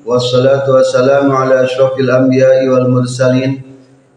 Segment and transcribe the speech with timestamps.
[0.00, 3.64] Wassalatu wassalamu ala asyrafil anbiya'i wal mursalin.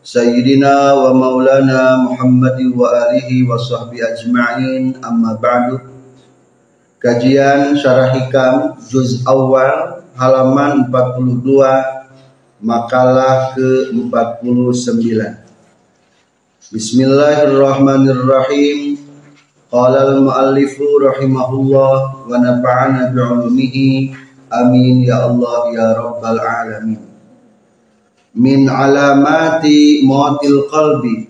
[0.03, 4.99] Sayyidina wa maulana Muhammadin wa alihi wa sahbihi ajma'in.
[4.99, 5.79] Amma ba'du.
[6.99, 15.40] Kajian syarah hikam juz awal halaman 42 makalah ke-49
[16.73, 19.12] Bismillahirrahmanirrahim.
[19.73, 24.13] Al-muallifu rahimahullah wa nafa'ana bi'ulumihi.
[24.54, 27.02] Amin ya Allah ya rabbal alamin.
[28.38, 31.26] Min alamati mautil qalbi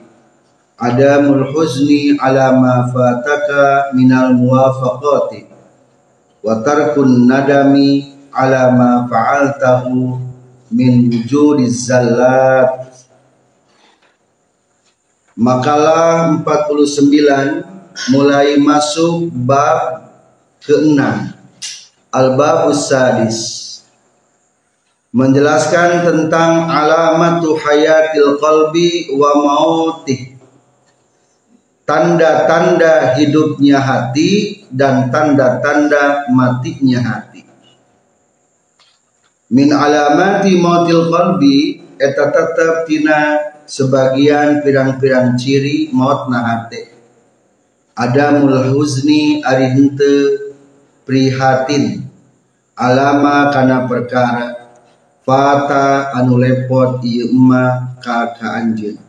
[0.76, 5.48] adamul huzni ala ma fataka minal muwafaqati
[6.44, 10.20] wa tarkun nadami ala ma fa'altahu
[10.76, 12.92] min wujudiz zallat
[15.34, 17.73] Makalah 49
[18.10, 20.10] mulai masuk bab
[20.66, 20.98] ke-6
[22.14, 23.40] Al-Babus Sadis.
[25.14, 30.34] Menjelaskan tentang alamatu hayatil qalbi wa mautih.
[31.86, 37.46] Tanda-tanda hidupnya hati dan tanda-tanda matinya hati.
[39.54, 43.38] Min alamati mautil qalbi eta tetap tina
[43.70, 46.93] sebagian pirang-pirang ciri maut nahate
[47.94, 50.14] ada mulhuzni ari hente
[51.06, 52.10] prihatin.
[52.74, 54.66] Alama kana perkara.
[55.24, 59.00] Fata anu lepot ieu emma ka anjeun.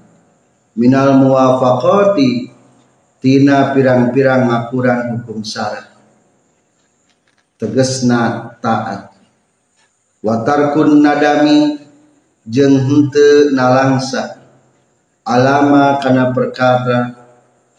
[0.77, 2.55] Minal muwafaqati
[3.19, 5.91] tina pirang-pirang ngakuran hukum syarat
[7.59, 9.17] tegesna taat.
[10.21, 11.81] Watarkun nadami
[12.45, 14.45] jeung henteu nalangsa.
[15.25, 17.24] Alama kana perkara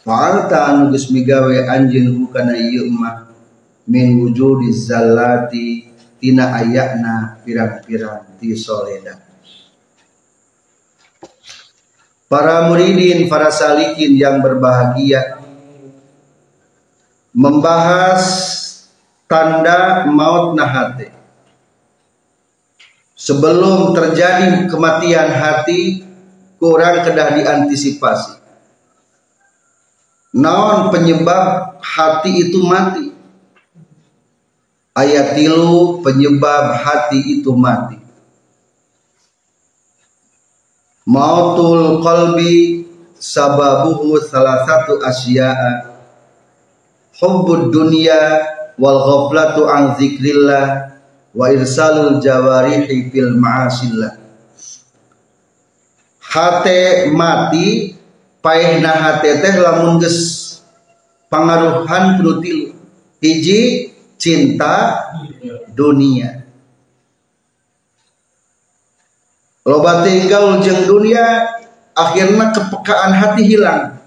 [0.06, 3.26] fa'alta anu geus migawe anjeun kana ieu mah
[3.90, 5.90] min wujudi zallati
[6.22, 9.26] tina ayakna pirang-pirang ti soleda
[12.26, 15.46] Para muridin, para salikin yang berbahagia
[17.30, 18.26] membahas
[19.30, 21.14] tanda maut nahate.
[23.14, 26.02] Sebelum terjadi kematian hati,
[26.58, 28.45] kurang kedah diantisipasi.
[30.36, 33.08] Naon penyebab hati itu mati?
[34.92, 37.96] Ayat tilu penyebab hati itu mati.
[41.08, 42.84] Mautul qalbi
[43.16, 45.96] sababuhu salah satu asya'a
[47.16, 48.44] hubbud dunya
[48.76, 51.00] wal ghaflatu an zikrillah
[51.32, 54.20] wa irsalul jawarihi fil ma'asillah
[56.20, 57.96] hate mati
[58.46, 60.62] paehna hate teh lamun geus
[61.34, 62.22] pangaruhan
[63.18, 63.90] hiji
[64.22, 65.02] cinta
[65.74, 66.46] dunia.
[69.66, 71.50] Loba tinggal jeng dunia
[71.98, 73.98] akhirnya kepekaan hati hilang.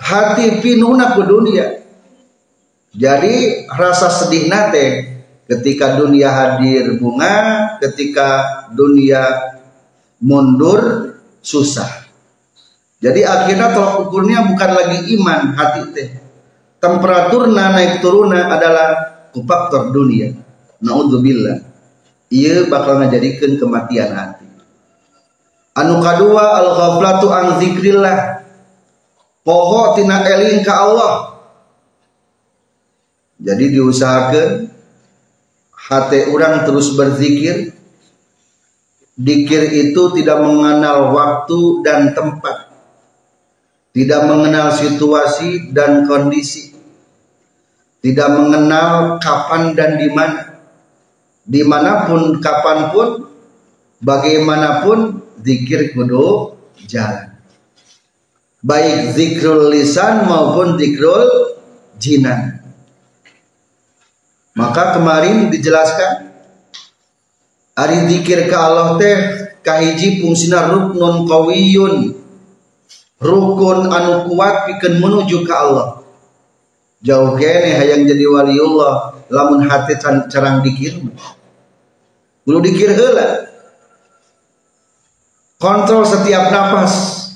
[0.00, 1.66] Hati pinuna ke dunia.
[2.96, 4.86] Jadi rasa sedih nate
[5.44, 9.52] ketika dunia hadir bunga ketika dunia
[10.24, 11.12] mundur
[11.44, 11.97] susah.
[12.98, 16.08] Jadi akhirnya tolak ukurnya bukan lagi iman hati teh.
[16.82, 18.88] Temperaturna naik turuna adalah
[19.34, 20.34] faktor dunia.
[20.82, 21.62] Naudzubillah.
[22.34, 24.46] Ia bakal ngajadikeun kematian hati.
[25.78, 28.18] Anu kadua al ghaflatu an zikrillah.
[29.46, 31.14] Poho tina eling ka Allah.
[33.38, 34.66] Jadi diusahakan
[35.70, 37.78] hati orang terus berzikir
[39.18, 42.67] Dikir itu tidak mengenal waktu dan tempat.
[43.98, 46.70] Tidak mengenal situasi dan kondisi.
[47.98, 50.62] Tidak mengenal kapan dan di mana.
[51.42, 53.26] Di mana pun, kapan pun,
[53.98, 56.54] bagaimanapun, zikir kudu
[56.86, 57.34] jalan.
[58.62, 61.58] Baik zikrul lisan maupun zikrul
[61.98, 62.62] jinan.
[64.54, 66.28] Maka kemarin dijelaskan
[67.78, 69.18] Ari dikir ke Allah teh
[69.62, 72.10] kahiji fungsina ruknun qawiyun
[73.18, 76.02] rukun anu kuat pikeun menuju ke Allah.
[76.98, 80.98] Jauh kene hayang jadi waliullah lamun hati carang dikir
[82.42, 83.44] Kudu dikir heula.
[85.60, 87.26] Kontrol setiap napas.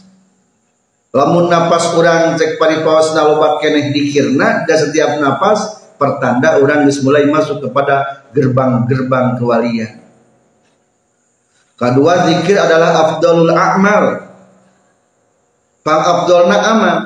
[1.12, 7.69] Lamun napas orang cek paripawas loba keneh dikirna dan setiap napas pertanda orang mulai masuk
[7.69, 10.00] kepada gerbang-gerbang kewalian.
[11.76, 14.31] Kedua zikir adalah afdalul a'mal
[15.82, 16.96] pang afdalna amal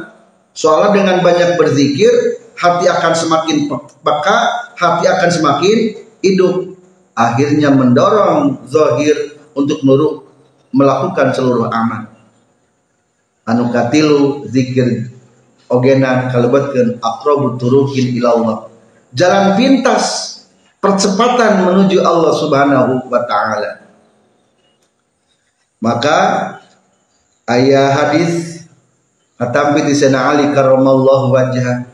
[0.57, 2.13] soalnya dengan banyak berzikir
[2.57, 3.57] hati akan semakin
[4.01, 4.39] peka
[4.77, 5.79] hati akan semakin
[6.25, 6.77] hidup.
[7.17, 10.29] Akhirnya mendorong zahir untuk nurut
[10.69, 12.13] melakukan seluruh amal.
[13.49, 15.09] Anu katilu zikir
[15.73, 18.69] ogena kalebetkeun aqrabu turukin ilallah
[19.17, 20.37] jalan pintas
[20.77, 23.81] percepatan menuju Allah Subhanahu wa taala.
[25.81, 26.19] Maka
[27.49, 28.56] ayah hadis
[29.37, 31.85] Hatam binti Sena Ali karamallahu wajah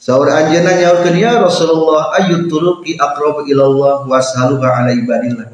[0.00, 5.48] Sahur anjana nyaurkeun ya Rasulullah ayu turuki aqrabu ilallah washaluha ala ibadillah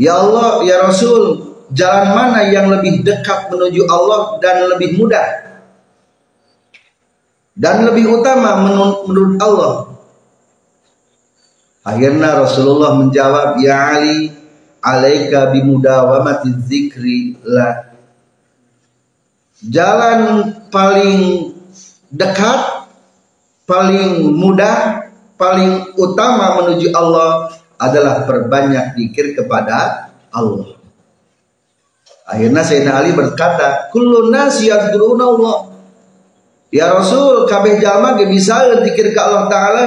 [0.00, 1.44] Ya Allah, ya Rasul,
[1.76, 5.50] jalan mana yang lebih dekat menuju Allah dan lebih mudah
[7.60, 8.64] dan lebih utama
[9.04, 9.92] menurut Allah.
[11.84, 14.32] Akhirnya Rasulullah menjawab, Ya Ali,
[14.80, 17.89] alaika bimudawamati zikri la.
[19.60, 20.20] Jalan
[20.72, 21.52] paling
[22.08, 22.88] dekat,
[23.68, 30.80] paling mudah, paling utama menuju Allah adalah perbanyak dikir kepada Allah.
[32.30, 35.58] Akhirnya Sayyidina Ali berkata, "Kullu yadhkuruna Allah."
[36.70, 39.84] Ya Rasul, kabeh jalma ge bisa zikir ke Allah taala.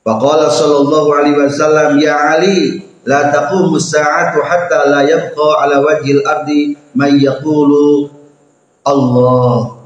[0.00, 6.76] Faqala sallallahu alaihi wasallam, "Ya Ali, la taqumu as-sa'atu hatta la yabqa ala wajhil ardi
[6.94, 8.10] man yaqulu
[8.86, 9.82] Allah."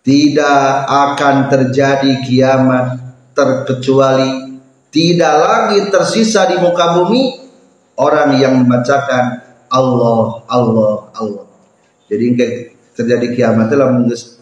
[0.00, 2.96] Tidak akan terjadi kiamat
[3.36, 4.50] terkecuali
[4.90, 7.38] tidak lagi tersisa di muka bumi
[7.94, 9.38] orang yang membacakan
[9.70, 11.46] Allah, Allah, Allah.
[12.10, 12.34] Jadi
[12.98, 13.94] terjadi kiamat telah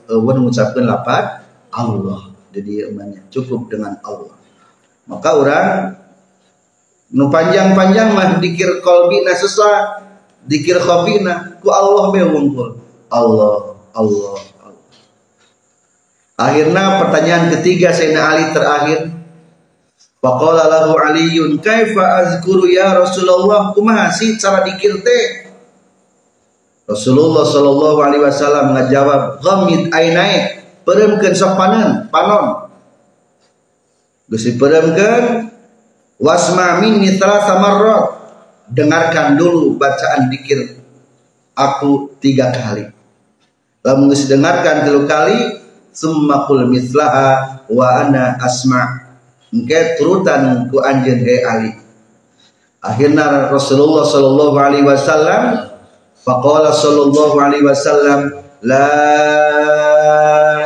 [0.08, 2.32] mengucapkan lapat Allah.
[2.48, 2.88] Jadi
[3.28, 4.32] cukup dengan Allah.
[5.04, 5.66] Maka orang
[7.14, 10.04] nu panjang-panjang mah dikir kolbina sesa
[10.44, 12.20] dikir khafina ku Allah be.
[13.08, 14.84] Allah, Allah, Allah.
[16.38, 19.00] Akhirnya pertanyaan ketiga Sayyidina Ali terakhir.
[20.18, 23.72] Faqala lahu Aliyun kaifa azkuru ya Rasulullah?
[23.72, 25.48] Kumaha sih cara dikir teh.
[26.84, 32.12] Rasulullah sallallahu alaihi wasallam ngajawab ghamid ainai peremkeun sok panon.
[32.12, 32.68] Panon
[34.28, 35.47] diperemkeun
[36.18, 37.56] wasma minni thalatha
[38.68, 40.76] dengarkan dulu bacaan dikir
[41.56, 42.84] aku tiga kali.
[43.82, 45.38] Geus dengarkan tiga kali
[45.94, 49.08] summa qul mislaha wa ana asma'
[49.54, 51.72] engke turutan ku anjeun he Ali.
[52.78, 55.74] Akhirna Rasulullah sallallahu alaihi wasallam
[56.22, 58.92] faqala sallallahu alaihi wasallam la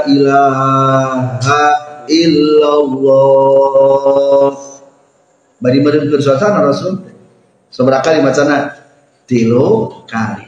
[0.05, 1.63] ilaha
[2.11, 3.33] illallah
[5.63, 7.15] bari meureun suasana Rasul.
[7.73, 8.77] Seberapa kali macana
[9.25, 10.45] tilu kali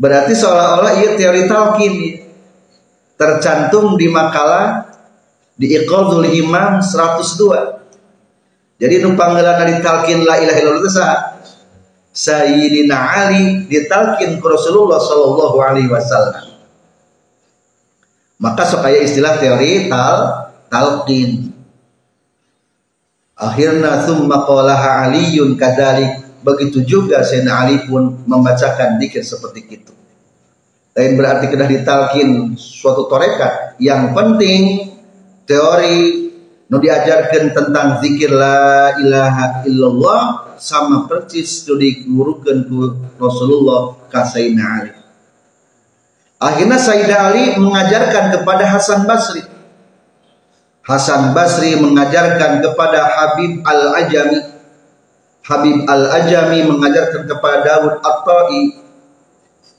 [0.00, 2.24] berarti seolah-olah ia teori talqin
[3.20, 4.88] tercantum di makalah
[5.60, 11.36] di Iqadul Imam 102 jadi numpang dari talqin la ilaha illallah
[12.10, 16.58] Sayyidina Ali ditalkin ke Rasulullah Sallallahu Alaihi Wasallam.
[18.42, 21.54] Maka supaya istilah teori tal talqin
[23.40, 29.92] akhirnya thumma qalaha aliyun kadzalik begitu juga Sayyidina Ali pun membacakan dikir seperti itu
[30.92, 34.92] lain berarti kedah ditalkin suatu torekat yang penting
[35.48, 36.30] teori
[36.70, 40.22] nu diajarkan tentang zikir la ilaha illallah
[40.54, 44.92] sama persis nu digurukan ku Rasulullah ka Sayyidina Ali.
[46.38, 49.42] Akhirnya Sayyidina Ali mengajarkan kepada Hasan Basri.
[50.80, 54.40] Hasan Basri mengajarkan kepada Habib Al-Ajami.
[55.44, 58.62] Habib Al-Ajami mengajarkan kepada Dawud At-Ta'i.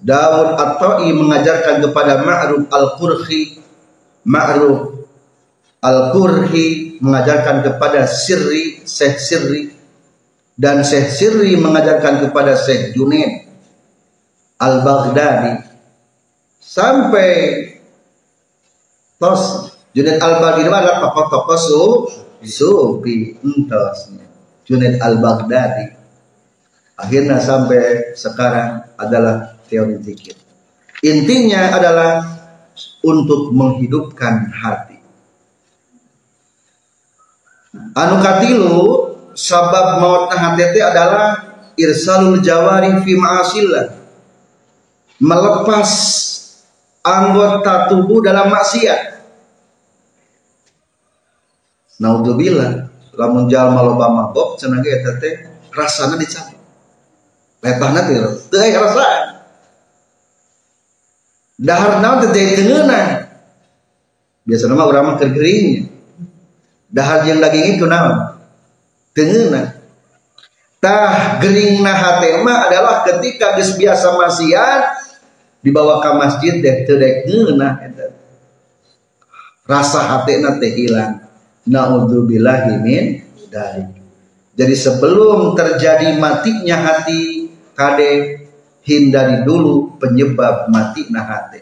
[0.02, 3.62] Dawud At-Ta'i mengajarkan kepada Ma'ruf Al-Qurhi.
[4.26, 5.02] Ma'ruf
[5.82, 9.82] Al-Qurhi mengajarkan kepada Sirri, Syekh Sirri
[10.62, 13.50] dan Syekh Sirri mengajarkan kepada Syekh Junaid
[14.62, 15.66] Al-Baghdadi
[16.62, 17.30] sampai
[19.18, 21.84] tos Junaid Al-Baghdadi adalah tokoh-tokoh su
[22.42, 24.24] sufi entosnya
[24.64, 26.00] Junaid Al-Baghdadi.
[26.96, 30.38] Akhirnya sampai sekarang adalah teori zikir.
[31.02, 32.24] Intinya adalah
[33.02, 35.02] untuk menghidupkan hati.
[37.98, 38.80] Anu katilu
[39.34, 43.86] sabab mautna hati adalah irsalul jawari fi ma'asillah.
[45.18, 45.90] Melepas
[47.02, 49.11] anggota tubuh dalam maksiat
[52.02, 56.58] naudzubillah lamun jalma loba mabok cenah eta teh rasana dicabut
[57.62, 58.18] letahna teh
[58.50, 59.26] teu aya rasaan.
[61.62, 63.30] Dahar naon teh teh tengeuna
[64.42, 65.30] biasana mah urang mah keur
[66.90, 68.42] dahar jeung daging itu naon?
[69.14, 69.78] Tengeuna
[70.82, 74.84] tah geringna hate mah adalah ketika geus biasa maksiat
[75.62, 78.06] dibawa ke masjid deh teu eta
[79.70, 81.31] rasa hatena teh hilang
[81.68, 83.06] naudzubillahi min
[83.52, 83.86] dari
[84.56, 88.44] jadi sebelum terjadi matinya hati kade
[88.86, 91.62] hindari dulu penyebab mati nah hati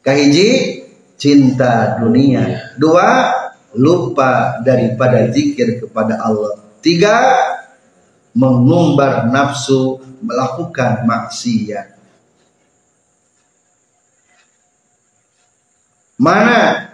[0.00, 0.48] kahiji
[1.18, 6.62] cinta dunia dua lupa daripada zikir kepada Allah.
[6.80, 7.18] Tiga,
[8.32, 11.98] mengumbar nafsu melakukan maksiat.
[16.14, 16.93] Mana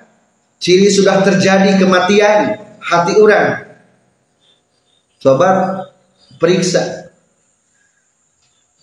[0.60, 3.64] ciri sudah terjadi kematian hati orang?
[5.16, 5.88] Sobat,
[6.36, 7.10] periksa.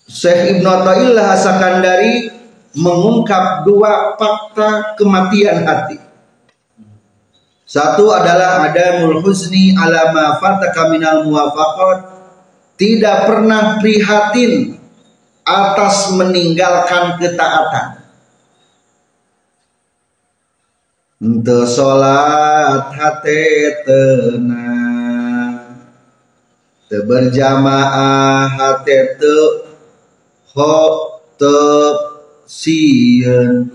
[0.08, 2.32] Syekh Ibn Atta'illah Asakandari
[2.74, 5.98] mengungkap dua fakta kematian hati.
[7.68, 12.16] Satu adalah ada mulhusni alama fataka minal muwafaqat
[12.80, 14.80] tidak pernah prihatin
[15.44, 17.97] atas meninggalkan ketaatan.
[21.18, 23.42] Untuk sholat hati
[23.82, 25.58] tenang.
[26.88, 29.38] Berjamaah hati te
[30.54, 30.78] ho
[31.34, 31.58] te
[32.48, 33.68] sieun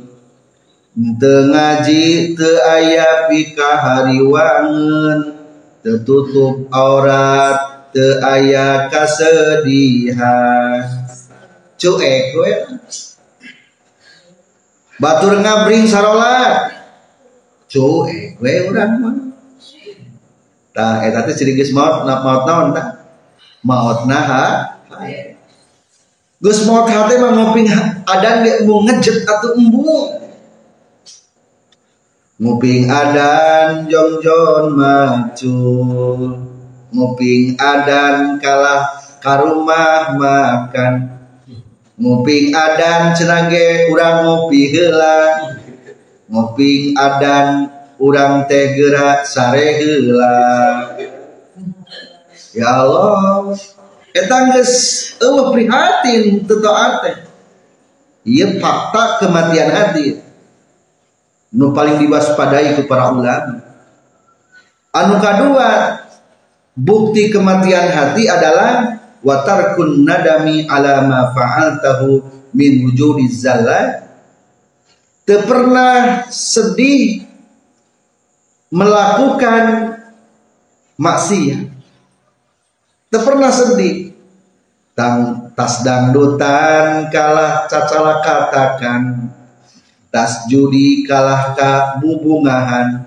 [0.97, 5.37] ngaji te aya pika hariwangen
[5.83, 10.85] tertutup aurat te aya kasedihan
[11.77, 12.51] cuek we
[14.97, 16.72] batur ngabring sarolat
[17.73, 19.17] cuek we urang mah
[20.77, 22.87] tah eta teh ciri geus maot na maot naon tah
[23.65, 24.45] maot naha.
[26.43, 27.65] Gus maot hate mah ngoping
[28.05, 30.21] adan ge mau ngejet atau embung
[32.43, 36.43] Nguping adan jongjon macul.
[36.91, 40.93] Nguping adan kalah karumah makan.
[41.95, 45.17] Nguping adan cenage urang ngopi heula
[46.31, 47.67] Nguping adan
[47.99, 50.37] urang teh gerak sare heula
[52.53, 53.57] Ya Allah.
[54.13, 54.73] Eta geus
[55.17, 56.61] eueuh prihatin teu
[57.01, 57.17] teh.
[58.23, 60.23] Ieu fakta kematian hati
[61.53, 63.61] nu paling diwaspadai ku para ulama
[64.89, 66.01] anu kedua
[66.73, 72.25] bukti kematian hati adalah watarkun nadami ala ma fa'altahu
[72.57, 74.01] min wujudi zalla
[75.23, 77.23] te pernah sedih
[78.67, 79.95] melakukan
[80.99, 81.71] maksiat.
[83.07, 84.11] Te pernah sedih.
[84.93, 89.33] Tang tas dangdutan kalah cacala katakan.
[90.13, 93.01] Tas judi kalah ka bubungahan.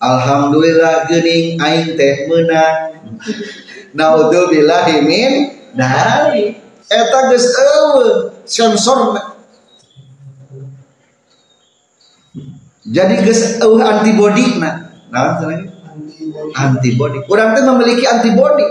[0.00, 2.96] Alhamdulillah gening aing teh menang.
[3.92, 5.32] Naudzubillahi min
[5.76, 6.56] dari
[6.88, 8.12] eta geus eueuh
[8.48, 9.16] sensor
[12.88, 15.68] jadi geus eueuh antibody na naon
[16.56, 18.64] antibody urang teh memiliki antibody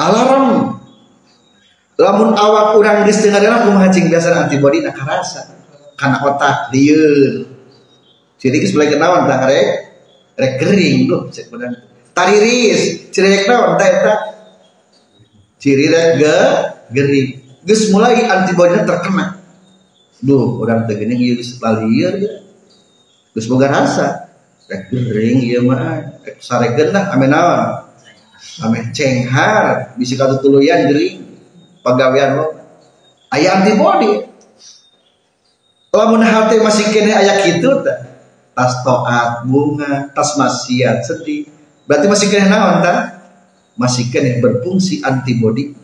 [0.00, 0.78] alarm.
[2.00, 5.52] Lamun awak urang geus teu ngadengar kumaha cing biasa antibody nak karasa.
[5.94, 7.46] Kana otak lieur
[8.40, 9.28] jadi geus balik naon?
[9.28, 9.68] Tah rek
[10.34, 11.76] rek gering loh cek benar
[12.16, 13.76] tariris ciri rek naon?
[13.76, 14.14] Tah eta.
[15.60, 16.38] Ciri rek ge
[16.90, 17.28] gering.
[17.68, 19.41] Geus mulai antibody terkena
[20.22, 22.14] duh urang teu geuning ieu geus lalieur
[23.34, 24.30] geus boga rasa.
[24.70, 26.22] Rek gering ieu mah.
[26.22, 27.90] Rek saregeun dah ame naon?
[28.62, 31.26] Ame cenghar bisi katutuluyan gering.
[31.82, 32.46] Pegawaian lo
[33.34, 34.22] ayah antibody
[35.90, 37.82] lamun hati masih kene ayah gitu
[38.54, 41.50] tas toat bunga tas maksiat sedih
[41.90, 43.18] berarti masih kene naon ta?
[43.74, 45.74] Masih kene berfungsi antibody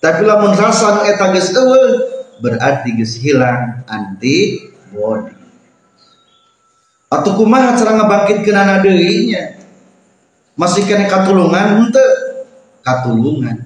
[0.00, 1.52] tapi lamun rasa eta geus
[2.44, 5.32] berarti geus hilang antibody
[7.08, 9.64] atau kumaha cara ngabangkitkeun anak deui nya
[10.58, 12.10] masih kene katulungan henteu.
[12.84, 13.64] Katulungan.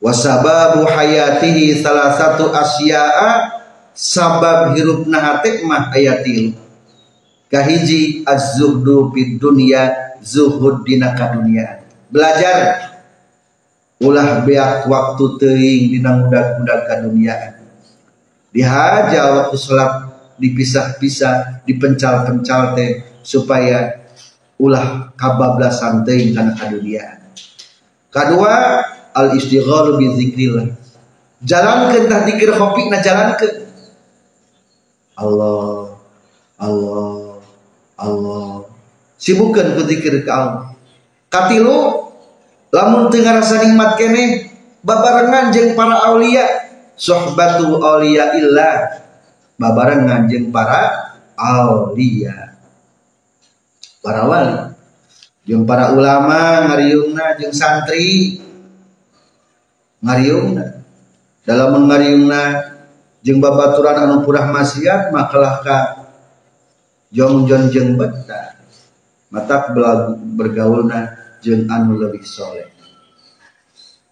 [0.00, 3.60] Wasababu hayatihi salah satu asya'a
[3.92, 6.56] sabab hirupna hate mah ayatil
[7.52, 12.89] kahiji az-zuhdu fid dunya zuhud dina kadunya belajar
[14.00, 17.60] ulah beak waktu teuing dina mudag-mudag kadunyaan
[18.50, 20.08] dihaja waktu sholat
[20.40, 24.00] dipisah-pisah dipencal-pencal teh supaya
[24.56, 27.20] ulah kabablasan teuing kana kadunyaan
[28.08, 30.80] kedua al istighalu bi zikrillah
[31.44, 33.54] jalankeun tah dikir kopi na jalankeun.
[35.16, 35.96] Allah
[36.56, 37.40] Allah
[38.00, 38.64] Allah.
[39.20, 40.72] Sibukkan ku zikir ke Allah.
[41.28, 41.99] Katilu
[42.70, 44.50] lamun teu ngarasa nikmat kene
[44.80, 46.46] babarengan jeung para aulia
[46.96, 49.02] sohbatu aulia illah.
[49.60, 52.56] Babarengan jeung para aulia.
[54.00, 54.72] Para wali.
[55.44, 58.40] Jeung para ulama ngariungna jeung santri
[60.00, 60.80] ngariungna.
[61.44, 62.72] Dalam ngariungna
[63.20, 65.78] jeung babaturan anu purah maksiat makalah ka
[67.12, 68.56] jongjon jeung beta
[69.28, 69.76] matak
[70.40, 72.80] bergaulna jeung anu lebih soleh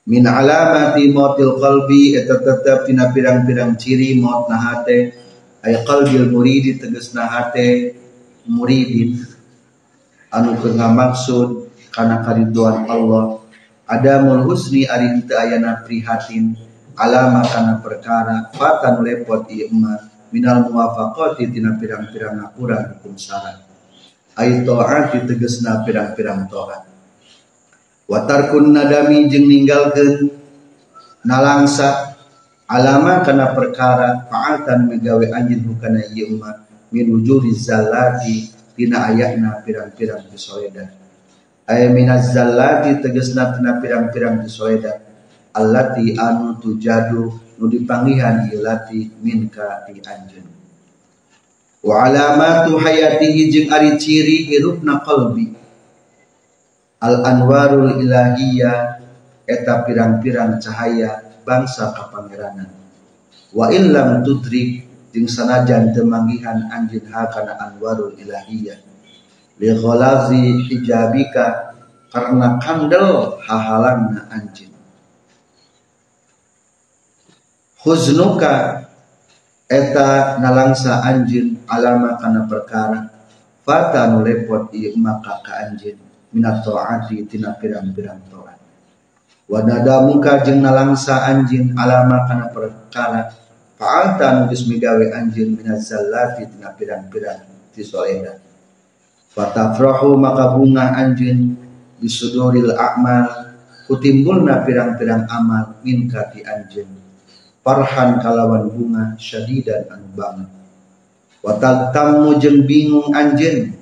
[0.08, 5.12] min alamati mautil qalbi eta tetep tina pirang-pirang ciri maut na hate.
[5.61, 7.92] Ay qalbil muridi tegasna hate.
[8.49, 9.20] Muridin
[10.32, 13.44] anu keur maksud kana kariduan Allah.
[13.85, 16.56] Ada husni ari teu ayana prihatin.
[16.97, 23.64] Alama kana perkara fatan lepot ieu mah minal muwafaqati tina pirang-pirang ngapuran hukum syarat
[24.35, 26.88] ai taati tegasna pirang-pirang taat
[28.08, 30.32] wa tarkun nadami jeung ninggalkeun
[31.28, 32.16] nalangsa
[32.64, 40.24] alama kana perkara fa'atan megawe anjeun kana ieu mah min wujuri zallati tina ayatna pirang-pirang
[40.32, 40.88] disoeda
[41.68, 45.04] ay minaz zallati tegasna tina pirang-pirang disoeda
[45.52, 50.46] allati anu tujadu nu dipanggihan ilati minka ti anjeun.
[51.82, 55.50] Wa alamatu hayatihi jeung ari ciri hirupna qalbi
[56.98, 59.02] al anwarul ilahiyah
[59.46, 62.68] eta pirang-pirang cahaya bangsa kapangeranan
[63.54, 64.84] wa illam tudrik
[65.14, 68.78] jeung sanajan teu manggihan anjeun hakana anwarul ilahiyah
[69.58, 71.74] li ghalazi hijabika
[72.08, 74.72] karena kandel hahalanna anjeun.
[77.84, 78.87] Huznuka
[79.68, 83.12] eta nalangsa anjin alama kana perkara.
[83.68, 88.58] Fata nu lepot ieu maka ka anjin minat taati tina pirang-pirang taat
[89.48, 93.32] wa nadamuka jeung nalangsa anjin alama kana perkara
[93.80, 98.36] fa'alta nu geus migawe anjin minaz zallati tina pirang-pirang ti solehna
[99.32, 101.56] fatafrahu maka bunga anjin
[101.96, 103.54] bisuduril a'mal
[103.88, 106.90] kutimbulna pirang-pirang amal min kati anjin
[107.64, 110.48] farhan kalawan bunga syadidan anu banget.
[111.38, 113.77] Watal tamu jeung bingung anjen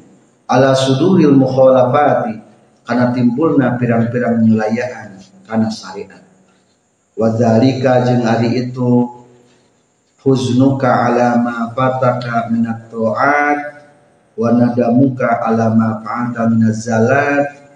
[0.47, 2.39] ala suduril mukhalafati
[2.87, 6.23] kana timbulna pirang-pirang nyulayaan kana syariat.
[7.19, 9.11] Wadzalika jeung ari itu
[10.23, 13.61] huznuka ala ma fataka minat ta'at
[14.37, 17.67] wa nadamuka ala ma fa'anta minaz zalat.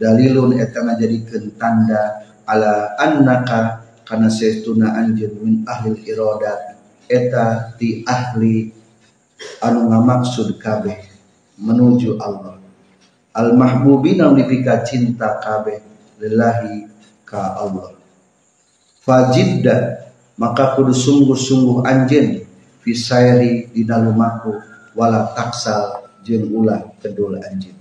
[0.00, 8.72] Dalilun eta ngajadikeun tanda ala annaka karena setuna anjeun min ahli iradat eta ti ahli
[9.60, 11.09] anu ngamaksud kabeh
[11.60, 12.56] menuju Allah.
[13.36, 15.78] Al mahbubina dipika cinta kabeh
[16.18, 16.88] lillahi
[17.22, 17.94] ka Allah.
[19.00, 20.08] Fajidda
[20.40, 22.42] maka kudu sungguh-sungguh anjeun
[22.80, 24.56] fisairi di lumaku
[24.96, 27.80] wala taksal jeung ulah kedul anjeun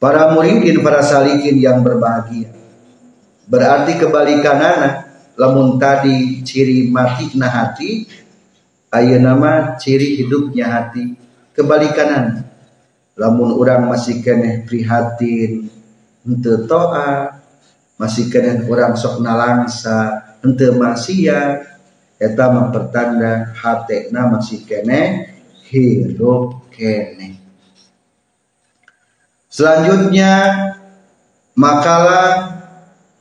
[0.00, 2.56] para muridin para salikin yang berbahagia.
[3.44, 8.08] Berarti kebalikanana lamun tadi ciri mati na hati
[8.96, 11.19] ayo nama ciri hidupnya hati
[11.60, 12.48] kebalikanana
[13.20, 15.68] lamun orang masih kene prihatin
[16.24, 17.36] ente toa
[18.00, 21.68] masih kene orang sok nalangsa ente masia
[22.16, 25.28] eta mempertanda hati na masih kene
[25.68, 27.36] hidup kene
[29.52, 30.32] selanjutnya
[31.52, 32.56] makalah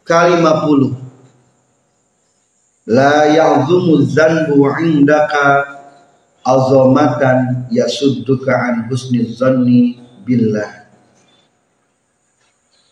[0.07, 0.95] kali 50
[2.87, 5.78] la ya'zumu dzanbu 'indaka
[6.49, 10.89] azamatan yasudduka an husni zanni billah.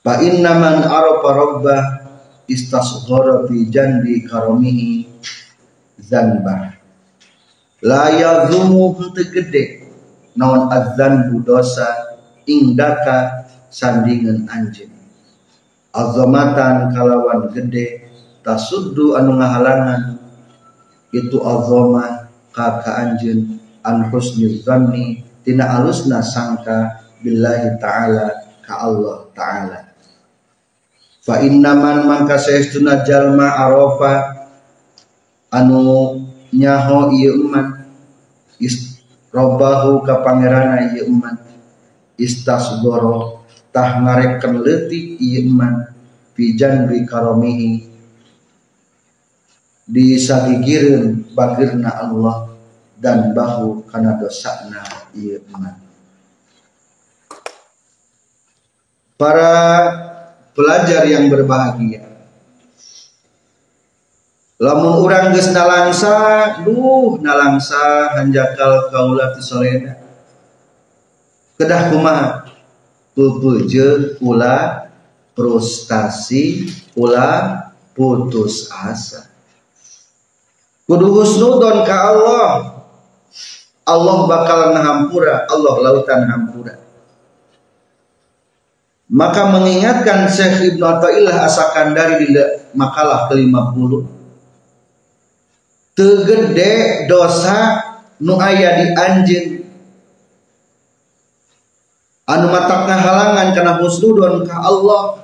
[0.06, 1.84] Fa inna man arafa rabbah
[2.46, 5.10] istasghara fi jandi karamihi
[6.00, 6.78] zanbah.
[7.82, 9.64] La yazumu henteu gede
[10.38, 11.86] naon adzanbu dosa
[12.46, 14.90] indaka sandingan anjeun.
[15.94, 18.06] Azamatan kalawan gede
[18.46, 20.22] tasuddu anu ngahalangan
[21.12, 22.27] itu azama
[22.58, 28.26] ka anjeun an husnul zanni tina alusna sangka billahi ta'ala
[28.66, 29.80] ka Allah ta'ala.
[31.22, 34.38] Fa innaman mangka saestuna jalma arafa
[35.52, 37.84] anu nyaho ieu eman
[39.32, 41.36] robahu ka pangerana ieu eman
[42.16, 43.44] istasgoro
[43.76, 45.92] tah ngarekeun leutik ieu eman
[46.36, 47.88] pijan bi karomihi
[49.88, 52.47] disagigireun bagirna Allah
[52.98, 54.82] dan bahu karena dosana
[55.14, 55.88] ieu eman
[59.18, 59.54] para
[60.54, 62.06] pelajar yang berbahagia.
[64.58, 66.18] Lamun urang geus nalangsa
[66.66, 69.94] duh nalangsa hanjakal kaula ti solena.
[71.58, 72.50] Kedah kumaha?
[73.14, 74.90] Pupujeun ulah
[75.34, 79.30] frustasi ulah putus asa.
[80.86, 82.77] Kudu husnudon ka Allah
[83.88, 86.76] Allah bakal ngahampura Allah lautan hampura.
[89.08, 92.36] Maka mengingatkan Syekh Ibnu Athaillah Asakandari di
[92.76, 93.92] makalah ke-50.
[95.96, 97.80] Tegede dosa
[98.20, 99.64] nu aya di anjeun
[102.28, 105.24] anu matakna halangan kana husnudon ka Allah.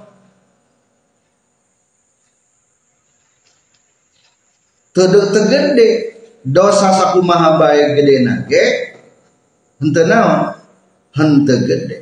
[4.95, 6.12] Tegede
[6.43, 8.93] dosa sakumaha bae gedena ge
[9.79, 10.59] henteu naon?
[11.15, 11.97] Henteu gede.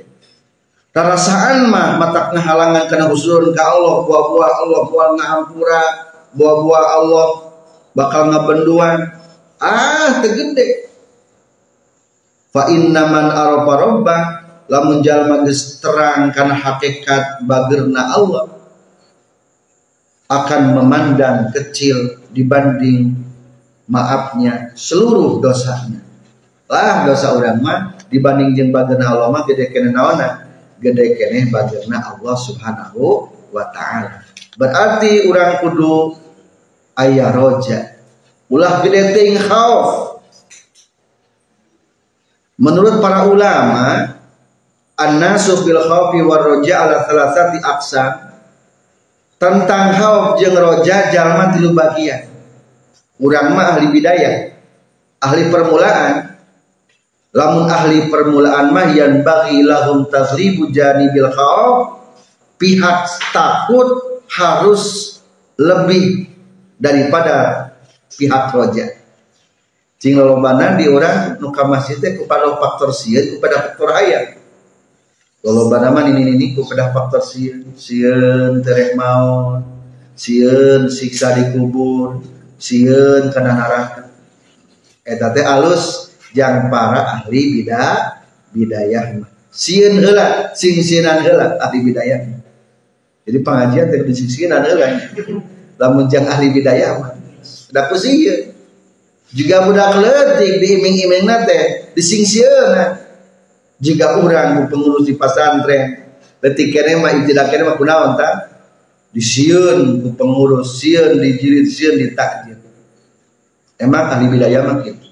[0.92, 4.04] Tarasaan mah matak halangan kena usulun ke Allah.
[4.04, 5.84] Buah-buah Allah buah ngahampura
[6.36, 7.28] buah-buah Allah
[7.96, 9.00] bakal ngabenduan.
[9.62, 10.90] Ah tegede
[12.52, 14.22] fa inna man arafa rabbah
[14.68, 18.52] lamun jalma geus terang kana hakikat bagerna Allah
[20.32, 23.31] akan memandang kecil dibanding
[23.92, 26.00] maafnya seluruh dosanya.
[26.72, 30.48] Lah dosa orang mah dibanding jeung bagerna Allah mah gede kena naona
[30.80, 34.24] gede keneh bagirna Allah subhanahu wa ta'ala.
[34.56, 36.16] Berarti orang kudu
[36.96, 38.00] ayah roja.
[38.48, 40.24] Ulah gede ting khauf.
[42.56, 44.16] Menurut para ulama
[44.96, 48.32] an-nasu fil khaufi war roja ala thalathati aqsam
[49.36, 52.31] tentang khauf jeung roja jalma tilu bagian
[53.22, 54.58] urang mah ahli bidayah.
[55.22, 56.34] Ahli permulaan.
[57.32, 62.04] Lamun ahli permulaan mah yang bagi lahum taghribu janibil khauf
[62.60, 65.16] pihak takut harus
[65.56, 66.28] lebih
[66.76, 67.70] daripada
[68.20, 69.00] pihak roja.
[70.02, 74.42] Cing lolobanan di orang nuka masjid kepada faktor sieun kepada faktor ayat
[75.46, 79.62] lolobanan mah ini ini kepada faktor sieun sieun terek maut
[80.18, 82.18] sieun siksa di kubur
[82.62, 84.14] sieun kena neraka
[85.02, 88.22] eta teh alus yang para ahli bidah
[88.54, 89.26] bidayah.
[89.52, 92.22] Sieun heula sing sienan heula ahli bidayah.
[93.26, 94.88] Jadi pengajian teh di sienan heula.
[95.82, 97.12] Lamun jang ahli bidayah mah
[97.72, 98.52] da kusieun
[99.32, 103.00] juga budak leutik diiming-imingna teh disingsieuna
[103.80, 106.04] jika orang pengurus di pesantren
[106.44, 108.51] letik kene mah ijdah kene mah kunaon ta
[109.12, 112.60] disieun ku pengurus sieun dijirit sieun ditakjir
[113.80, 115.12] emang ahli bidayah mah gitu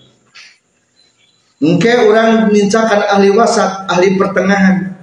[1.59, 4.95] orang mincakan ahli wasat, ahli pertengahan.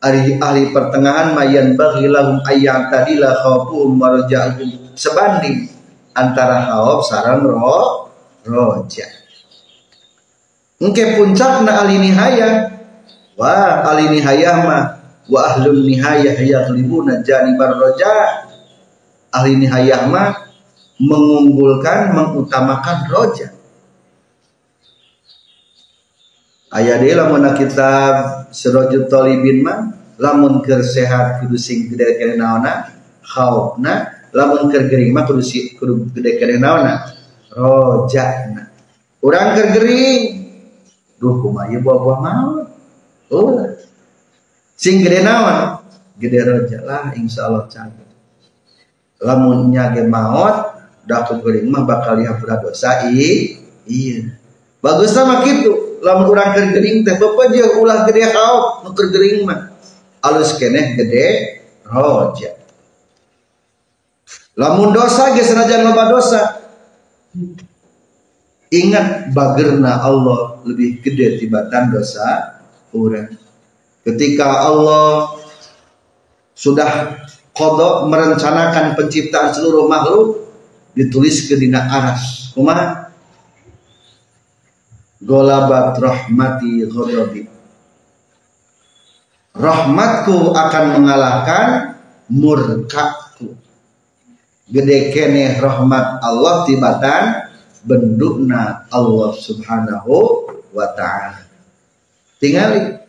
[0.00, 5.68] Ahli, ahli pertengahan mayan bagi lahum ayat tadilah khawfuhum waraja'uhum sebanding
[6.16, 8.08] antara khawf sarang roh
[8.44, 9.04] roja.
[10.80, 12.80] Engke puncak na ahli nihaya.
[13.36, 14.99] Wah, ahli nihaya mah
[15.30, 18.44] wa ahlun nihayah yaghlibuna janibar roja.
[19.30, 20.50] Ahli nihaya mah
[20.98, 23.54] mengunggulkan, mengutamakan roja
[26.74, 29.90] ayah dia lamun kitab Sirajul Talibin mah
[30.20, 32.86] lamun keur sehat kudu sing gede kene naona
[33.24, 34.20] khaufna.
[34.30, 35.42] Lamun keur gering mah kudu
[35.78, 37.10] kudu gede kene naona
[37.50, 38.70] rojana.
[39.20, 40.20] Urang keur gering
[41.20, 42.66] duh kumaha buah-buah maut?
[43.30, 43.60] Oh
[44.80, 45.84] sing gede naon?
[46.16, 48.08] Gede roja lah insyaallah canggih.
[49.20, 54.32] Lamun nyage maut dah gering mah bakal dihapura dosa i iya.
[54.80, 59.12] Bagus sama gitu lamun urang keur teh bapak je ulah gede kaop nu keur
[59.44, 59.68] mah.
[60.24, 61.24] Alus keneh gede
[61.84, 62.60] roja
[64.60, 66.60] lamun dosa ge sanajan loba dosa.
[68.70, 72.60] Ingat bagerna Allah lebih gede tibatan dosa
[72.94, 73.34] orang
[74.06, 75.36] ketika Allah
[76.56, 77.20] sudah
[77.56, 80.48] kodok merencanakan penciptaan seluruh makhluk
[80.96, 83.10] ditulis ke dina aras kumaha
[85.20, 87.44] golabat rahmati ghadabi.
[89.50, 91.66] Rahmatku akan mengalahkan
[92.32, 93.52] murkaku.
[94.70, 97.22] Gede kene rahmat Allah tibatan
[97.82, 100.14] bendukna Allah subhanahu
[100.70, 101.42] wa ta'ala.
[102.38, 102.99] Tinggali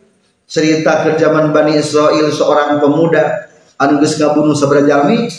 [0.52, 3.48] cerita kerjaman Bani Israel seorang pemuda.
[3.80, 4.52] Anu geus ngabunuh
[4.84, 5.32] jalmi.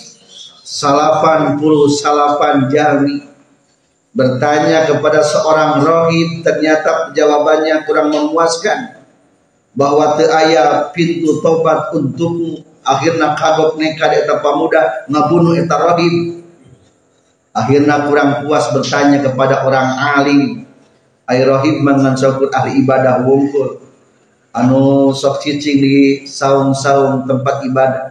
[0.65, 3.29] Salapan puluh salapan jalmi.
[4.13, 9.05] Bertanya kepada seorang rohib ternyata jawabannya kurang memuaskan.
[9.77, 12.65] Bahwa te aya pintu tobat untukmu.
[12.83, 16.41] Akhirnya kagok nekat eta pemuda ngabunuh eta rohib.
[17.53, 20.65] Akhirnya kurang puas bertanya kepada orang alim.
[21.29, 23.82] Ay rohib mengansaukur ahli ibadah wungkul
[24.53, 25.97] anu sok cicing di
[26.29, 28.05] saung-saung tempat ibadah.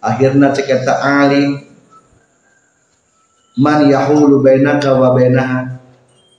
[0.00, 1.60] Akhirnya cek eta alim.
[3.60, 5.76] Man yahulu bainaka wa bainaha.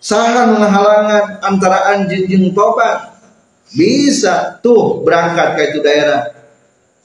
[0.02, 3.14] Saha menghalangan antara anjing jeung tobat
[3.70, 6.34] bisa tuh berangkat ke itu daerah.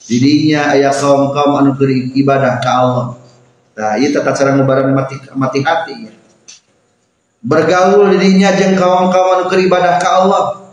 [0.09, 1.76] Didinya ayah kaum kaum anu
[2.16, 3.07] ibadah ke Allah.
[3.76, 5.94] Nah itu tata cara ngebaran mati mati hati.
[6.09, 6.12] Ya.
[7.44, 10.65] bergaul didinya jeung kaum kaum anu ibadah ke Allah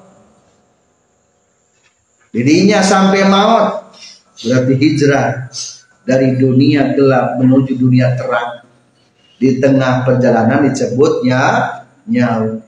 [2.34, 3.94] didinya sampai maut.
[4.42, 5.54] Berarti hijrah
[6.04, 8.66] dari dunia gelap menuju dunia terang.
[9.38, 11.42] Di tengah perjalanan disebutnya
[12.10, 12.60] nyau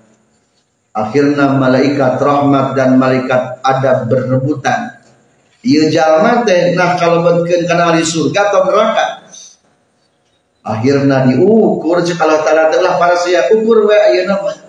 [0.96, 4.96] akhirnya malaikat rahmat dan malaikat adab berebutan
[5.60, 9.06] ieu jalma teh nah kalau betkeun kana di surga atau neraka?
[10.66, 14.65] Akhirnya diukur cek Allah taala telah para sia ukur we ayeuna mah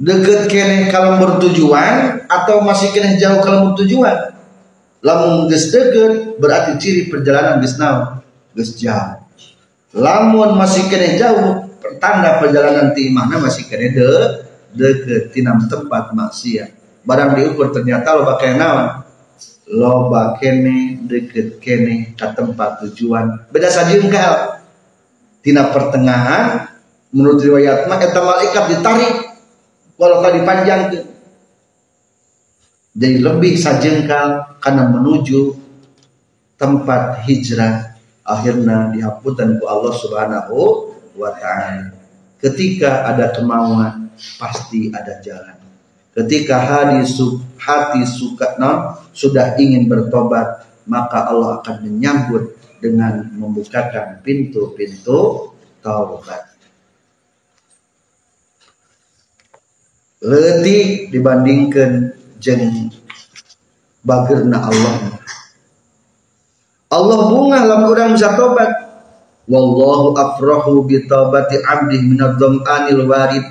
[0.00, 4.40] deket kene kalau bertujuan atau masih kene jauh kalau bertujuan
[5.00, 8.20] lamun geus deket berarti ciri perjalanan geus naon?
[8.56, 9.20] Geus jauh.
[9.96, 11.66] Lamun masih kena jauh
[11.98, 14.08] tanda perjalanan ti mana masih kena de
[14.76, 16.70] deket tinam tempat maksiat.
[17.02, 19.04] Barang diukur ternyata lo pakai naon?
[19.72, 23.48] Lo kene deket kene ke tempat tujuan.
[23.48, 24.60] Beda saja engkau
[25.40, 26.68] tina pertengahan
[27.10, 29.14] menurut riwayat mah eta malaikat ditarik
[30.00, 30.96] walau tadi panjang
[32.96, 35.54] jadi lebih sajengkal karena menuju
[36.56, 37.94] tempat hijrah
[38.26, 40.58] akhirnya dihapunten ku Allah Subhanahu
[41.14, 41.94] wa taala.
[42.40, 44.10] Ketika ada kemauan
[44.40, 45.56] pasti ada jalan.
[46.10, 47.06] Ketika hati,
[47.62, 56.49] hati suka no, sudah ingin bertobat, maka Allah akan menyambut dengan membukakan pintu-pintu taubat.
[60.20, 62.92] Letik dibandingkan jeng
[64.04, 65.16] bagerna Allah.
[66.92, 68.68] Allah bunga lam orang bisa tobat.
[69.50, 73.46] Wallahu afrahu bi taubati abdi minadh anil warid.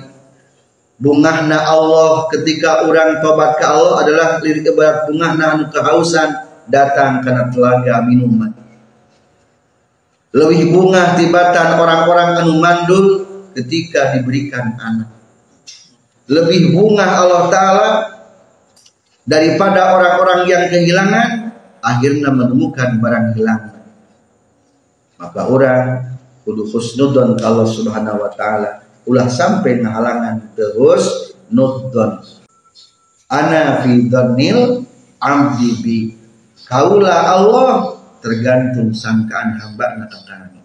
[1.00, 6.28] Bungahna Allah ketika orang tobat ke Allah adalah lirik ibarat bungahna anu kehausan
[6.68, 8.52] datang karena telaga minuman
[10.30, 13.06] lebih bunga tibatan orang-orang anu mandul
[13.58, 15.10] ketika diberikan anak
[16.30, 17.88] lebih bunga Allah Ta'ala
[19.26, 21.28] daripada orang-orang yang kehilangan
[21.82, 23.62] akhirnya menemukan barang hilang.
[25.18, 25.84] Maka orang
[26.46, 28.86] kudu husnudon Allah subhanahu wa ta'ala.
[29.04, 32.22] Ulah sampai ngahalangan terus nudon
[33.26, 34.86] ana fi dhanil
[35.18, 35.98] abdi bi.
[36.64, 40.60] Kaula Allah tergantung sangkaan hamba kami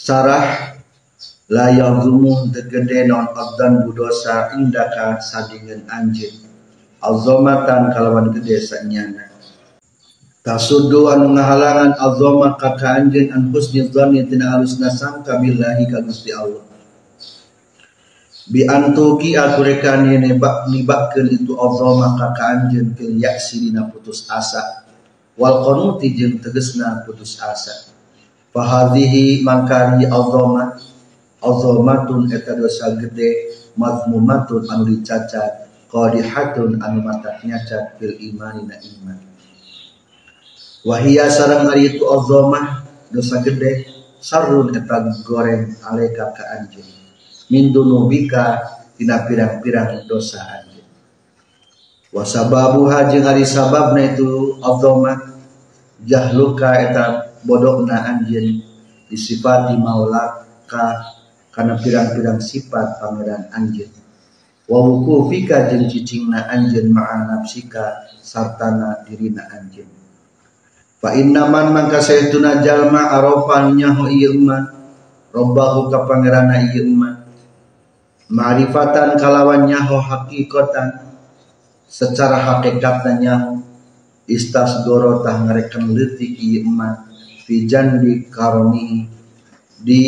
[0.00, 0.79] sarah
[1.50, 6.46] la yazumuh tegede non abdan budosa indaka sadingan anjing.
[7.00, 9.30] Azamatan kalawan gede sanyana
[10.40, 16.32] tasudu anu ngahalangan azama ka anjeun an husni dhanni tina alusna sangka billahi ka Gusti
[16.32, 16.64] Allah.
[18.50, 24.88] Bi antuki aku rekani nebak nibakkeun itu azama ka anjeun fil yaksi dina putus asa.
[25.36, 27.92] Wal qanuti jeung tegesna putus asa.
[28.50, 30.74] Fa hadhihi mangkari azama
[31.40, 33.52] azamatun eta dosa gede.
[33.76, 35.66] Mazmumatun anu dicacat.
[35.90, 39.18] Qadihatun anu mata nyacat fil imani na iman.
[40.86, 44.00] Wahia sarang ari itu azamah dosa gede.
[44.20, 46.84] Sarun eta goreng aleka ka anjeun
[47.48, 48.60] min dunubika
[48.92, 50.84] tina pirang-pirang dosa anjeun
[52.12, 55.40] wasababu jeung ari sababna itu azamah
[56.04, 58.60] jahluka eta bodokna anjeun
[59.08, 61.16] disifati maulaka
[61.50, 63.90] karena pirang-pirang sifat pangeran anjeun
[64.70, 69.90] wa wukufika jeung cicingna anjeun ma'a nafsika sartana dirina anjeun
[71.02, 74.70] fa inna man mangka saytuna jalma arafan nyaho ieu man
[75.34, 76.86] robbahu ka pangerana ieu
[78.30, 81.10] ma'rifatan kalawan nyaho hakikatan
[81.90, 83.58] secara hakikatnya nyaho
[84.30, 87.10] istasgoro tah ngarekan leutik ieu umat
[87.42, 89.10] fi janbi karoni
[89.82, 90.04] di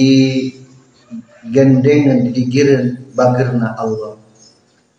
[1.50, 4.18] gendengan digireun bagerna Allah.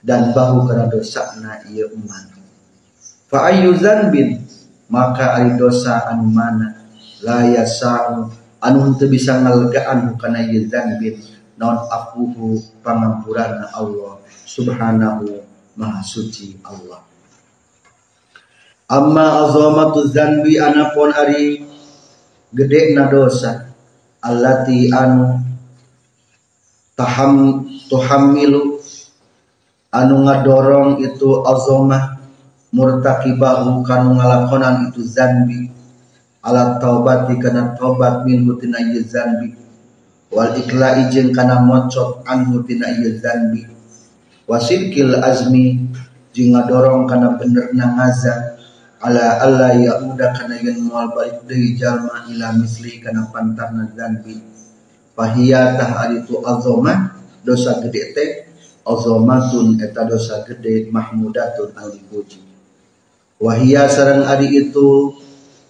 [0.03, 2.27] Dan bahu karena dosa na umat.
[3.31, 4.43] Fa ayyu zanbin
[4.91, 6.83] maka ari dosa anu mana?
[7.23, 8.27] La yasa'u
[8.59, 11.23] anu teu bisa ngalegaan kana ieu zanbin
[11.55, 15.39] non afuhu pangampurana Allah subhanahu
[15.79, 16.99] maha suci Allah.
[18.91, 21.63] Amma azamatu zanbi anapun ari
[22.53, 23.71] gede na dosa
[24.21, 25.42] allati anu
[26.93, 28.77] taham tuhamilu
[29.89, 32.17] anu ngadorong itu azamah
[32.73, 35.69] murtakibahu kanu ngalakonan itu zanbi.
[36.43, 39.55] Ala taubati kana taubat min tina zanbi.
[40.33, 43.63] Wal ikla jeung kana mocot anhu tina ieu zanbi.
[44.49, 45.87] Wasilkil azmi
[46.35, 48.59] jeung ngadorong kana benerna ngaza.
[48.99, 54.52] Ala alla yauda kana yen moal balik deui jalma ila misli kana pantarna zanbi
[55.13, 57.13] fahiya tah aritu azama
[57.45, 58.29] dosa gede teh
[58.83, 62.41] azamatun eta dosa gede mahmudatun al puji.
[63.39, 65.13] Wahia sarang ari itu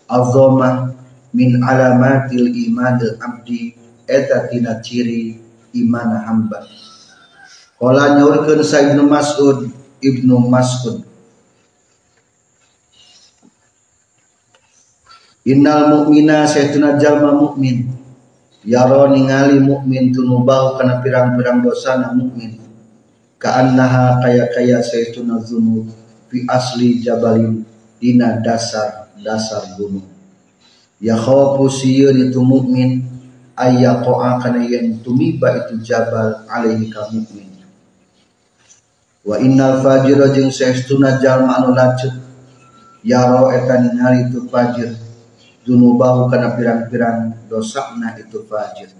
[0.05, 0.93] azama
[1.33, 3.73] min alamatil imanil abdi
[4.05, 5.41] eta tina ciri
[5.73, 6.63] iman hamba.
[7.81, 9.67] Kala nyaurkeun sa Ibnu Mas'ud
[9.99, 11.03] Ibnu Mas'ud.
[15.43, 18.02] Innal mu'mina saytuna jalma mukmin
[18.63, 22.59] yaro ningali mukmin tunubau kana pirang-pirang dosa na mukmin.
[23.39, 25.91] Ka'annaha kaya kaya saytuna zunub
[26.31, 27.67] fi asli jabalin
[27.99, 30.07] dina dasar dasar gunung.
[31.03, 33.03] Ya khawfu sieun itu mukmin
[33.59, 37.51] ayyaqa'a kana yen tumiba itu jabal alaihi ka mukmin.
[39.27, 42.15] Wa innal fajira jeung saestuna jalma anu lacut.
[43.03, 45.02] Yaro eta ningali itu fajir
[45.63, 48.91] dunubahu kana pirang-pirang dosana itu fajir.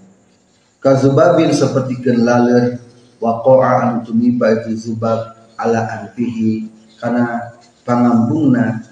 [0.80, 2.80] Kazubabin seperti laler
[3.20, 6.68] waqa'a anu tumiba itu zubab ala anfihi
[7.00, 8.84] kana pangambungna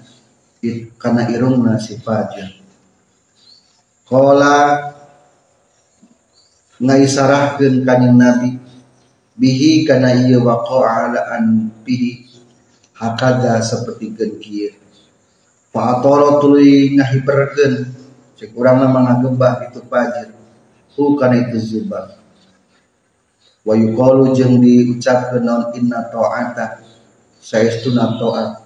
[0.97, 2.61] kana irungna si fajir.
[4.05, 4.89] Qala
[6.77, 8.49] ngaisarahkeun kanjing Nabi
[9.37, 12.29] bihi kana ieu waqa'a ala an bihi
[12.93, 14.82] hakada seperti kieu
[15.73, 17.89] fa atara tuluy ngahiberkeun
[18.37, 19.17] cek urang mah
[19.65, 20.29] itu fajir
[20.93, 22.23] hu kana itu zubab
[23.63, 26.83] wa yuqalu jeung diucapkeun naon inna ta'ata.
[27.43, 28.63] Saestuna ta'at.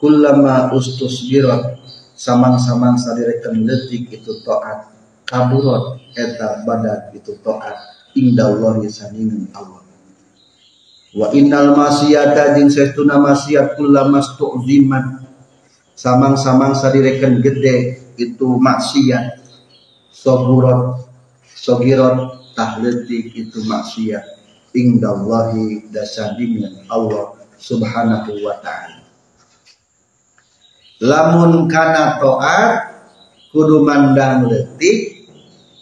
[0.00, 1.80] Kullama ustusbirat
[2.16, 4.92] samang-samang sadirekeun leutik itu ta'at.
[5.24, 6.00] Kaburot.
[6.14, 7.74] Eta badat itu taat.
[8.14, 9.82] Indallah saningan Allah.
[11.14, 15.23] Wa innal masiyata jeung saestuna maksiat kullamas tu'ziman
[15.94, 19.42] samang-samang sadirekeun gede itu maksiat.
[20.14, 21.10] Sogurot
[21.54, 24.22] sogirot tahletik itu maksiat.
[24.74, 29.06] Indallahi dasandingan Allah subhanahu wa ta'ala.
[30.98, 32.72] Lamun kana taat
[33.54, 35.30] kudu mandang letik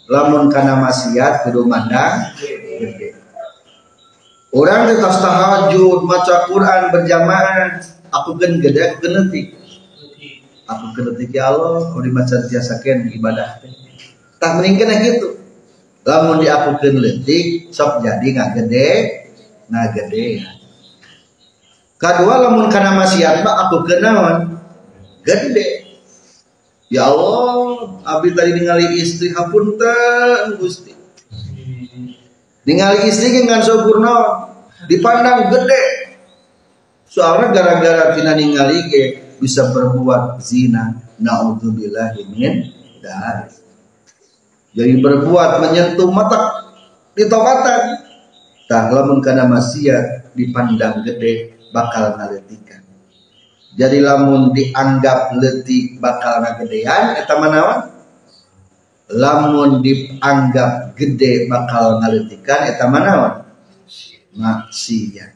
[0.05, 3.17] lamun kana maksiat kudu mandang gede.
[4.53, 7.81] Orang di tas tahajud maca Quran berjamaah
[8.13, 9.62] aku gen gede aku gen letik
[10.63, 12.35] aku gen letik ya Allah kalau dimaca
[12.79, 13.59] ken ibadah
[14.39, 15.39] tak meningkan gitu.
[16.03, 18.89] Lamun di aku gen letik sok jadi nggak gede
[19.71, 20.27] nggak gede.
[21.95, 24.59] Kedua lamun kana maksiat mah aku kenawan
[25.23, 25.83] gede.
[26.91, 30.93] Ya Allah, abdi tadi ningali istri hapunten Gusti.
[32.67, 34.45] Ningali istri dengan sempurna
[34.85, 35.85] dipandang gede.
[37.09, 39.01] Soalnya gara-gara tina ningali ke
[39.37, 40.99] bisa berbuat zina.
[41.21, 43.53] Naudzubillahi min dari.
[44.73, 46.69] Jadi berbuat menyentuh mata
[47.13, 47.81] ditobatan.
[48.65, 52.83] Tah lamun kana maksiat dipandang gede bakal ngaletikan
[53.73, 57.89] jadi lamun dianggap letik bakal gedean eta manawan
[59.09, 63.49] lamun dianggap gede bakal ngaletikan eta manawan
[64.37, 65.33] maksiat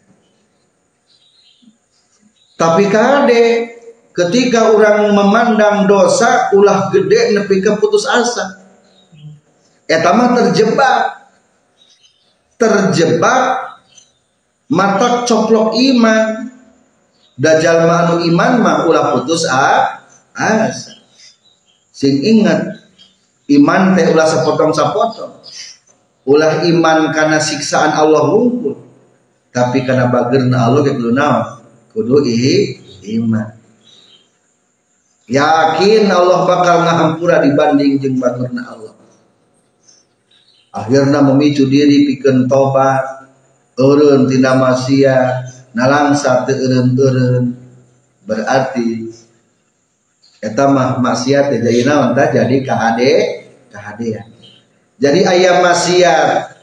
[2.57, 3.76] tapi kade
[4.17, 8.65] ketika orang memandang dosa ulah gede nepi ke putus asa.
[9.85, 11.29] Eta mah terjebak.
[12.57, 13.41] Terjebak
[14.73, 16.49] mata coplok iman.
[17.37, 20.97] Dajjal manu iman mah ulah putus asa.
[21.93, 22.81] Sing ingat
[23.53, 25.45] iman teh ulah sapotong-sapotong.
[26.27, 28.75] ulah iman karena siksaan Allah wungkul
[29.55, 31.63] tapi karena bagerna Allah kudu naon?
[31.95, 32.19] Kudu
[33.15, 33.56] iman
[35.27, 38.95] yakin Allah bakal ngahampura dibanding jeung bagerna Allah.
[40.71, 43.29] Akhirnya memicu diri pikeun tobat.
[43.77, 45.53] Eureun tina maksiat.
[45.77, 47.53] Nalangsa teu eureun-eureun
[48.25, 49.13] berarti
[50.41, 53.11] eta mah maksiat jadi naon jadi kahade
[53.69, 54.25] kahadean.
[54.97, 56.57] Jadi ayam maksiat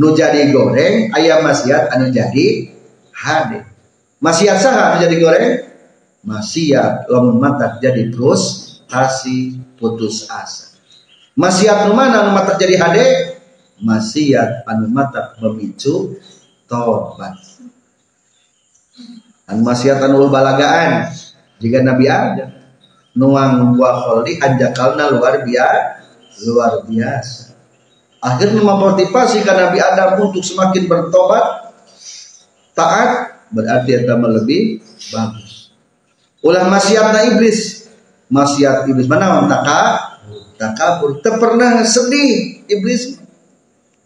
[0.00, 2.72] nu jadi goreng ayam maksiat anu jadi
[3.12, 3.68] hade.
[4.24, 5.44] Maksiat saha anu jadi goreng
[6.24, 10.72] maksiat lamun mata jadi terus kasih putus asa.
[11.36, 13.06] Maksiat nu mana anu mata jadi hade?
[13.84, 16.16] Maksiat anu mata memicu
[16.64, 17.36] tobat
[19.46, 21.12] anu maksiat anu balagaan.
[21.60, 22.50] Jika Nabi Adam
[23.14, 26.02] nuang wa kholi anjakalna luar biasa
[26.42, 27.54] luar biasa.
[28.24, 31.76] Akhirnya memotivasi karena Nabi Adam untuk semakin bertobat
[32.72, 35.43] taat berarti akan lebih bagus
[36.44, 37.88] ulah na iblis.
[38.28, 39.08] Maksiat iblis.
[39.08, 39.80] Mana orang taka
[40.60, 41.24] takabur.
[41.24, 43.16] Tak pernah sedih iblis.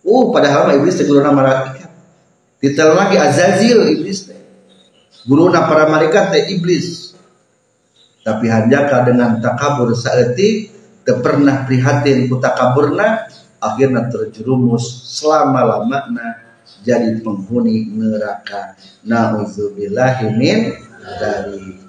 [0.06, 1.90] Uh padahal iblis itu guru nama malaikat.
[2.62, 4.38] Detail lagi Azazil iblis
[5.28, 7.12] guru para malaikat teh iblis.
[8.24, 10.72] Tapi hanjaka dengan takabur saeutik
[11.04, 13.28] teu pernah prihatin ku takaburna
[13.60, 16.44] akhirnya terjerumus selama-lamana
[16.84, 18.76] jadi penghuni neraka.
[19.04, 20.76] Nauzubillahi min
[21.20, 21.87] dari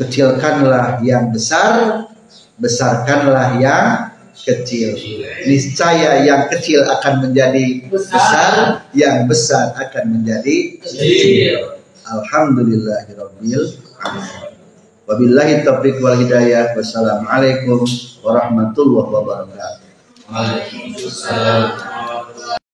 [0.00, 2.08] kecilkanlah yang besar
[2.56, 4.96] besarkanlah yang kecil
[5.44, 11.76] niscaya yang kecil akan menjadi besar, yang besar akan menjadi kecil
[12.08, 13.76] alhamdulillahirabbil
[15.10, 16.70] Wabillahi taufiq wal hidayah.
[16.78, 17.82] Wassalamualaikum
[18.22, 19.90] warahmatullahi wabarakatuh.